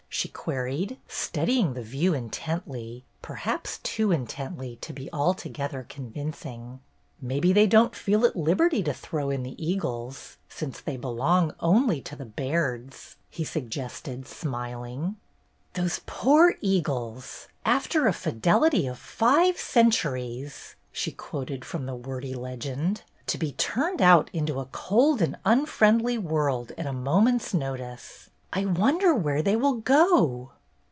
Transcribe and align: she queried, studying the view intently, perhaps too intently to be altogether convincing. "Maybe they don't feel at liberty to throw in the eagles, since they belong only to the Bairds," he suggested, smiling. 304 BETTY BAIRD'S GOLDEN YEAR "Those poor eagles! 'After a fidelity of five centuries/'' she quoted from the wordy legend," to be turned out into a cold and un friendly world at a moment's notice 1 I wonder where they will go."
she 0.13 0.27
queried, 0.27 0.97
studying 1.07 1.73
the 1.73 1.81
view 1.81 2.13
intently, 2.13 3.03
perhaps 3.23 3.77
too 3.79 4.11
intently 4.11 4.75
to 4.75 4.91
be 4.93 5.09
altogether 5.13 5.85
convincing. 5.89 6.79
"Maybe 7.21 7.53
they 7.53 7.65
don't 7.65 7.95
feel 7.95 8.25
at 8.25 8.35
liberty 8.35 8.83
to 8.83 8.93
throw 8.93 9.29
in 9.31 9.41
the 9.41 9.55
eagles, 9.57 10.35
since 10.49 10.79
they 10.81 10.97
belong 10.97 11.55
only 11.61 12.01
to 12.01 12.15
the 12.17 12.25
Bairds," 12.25 13.15
he 13.31 13.43
suggested, 13.45 14.27
smiling. 14.27 15.15
304 15.73 15.73
BETTY 15.73 15.73
BAIRD'S 15.73 15.73
GOLDEN 15.73 15.81
YEAR 15.81 15.83
"Those 15.85 16.01
poor 16.05 16.55
eagles! 17.39 17.47
'After 17.65 18.05
a 18.05 18.13
fidelity 18.13 18.85
of 18.87 18.99
five 18.99 19.57
centuries/'' 19.57 20.75
she 20.91 21.13
quoted 21.13 21.63
from 21.65 21.85
the 21.87 21.95
wordy 21.95 22.35
legend," 22.35 23.01
to 23.27 23.37
be 23.39 23.53
turned 23.53 24.01
out 24.03 24.29
into 24.33 24.59
a 24.59 24.65
cold 24.71 25.19
and 25.21 25.37
un 25.45 25.65
friendly 25.65 26.17
world 26.19 26.73
at 26.77 26.85
a 26.85 26.93
moment's 26.93 27.53
notice 27.55 28.27
1 28.53 28.67
I 28.67 28.69
wonder 28.69 29.15
where 29.15 29.41
they 29.41 29.55
will 29.55 29.75
go." 29.75 30.51